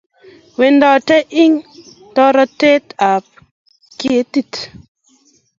[0.57, 1.55] Wendati eng
[2.15, 3.25] taretet ab
[3.99, 4.51] ketik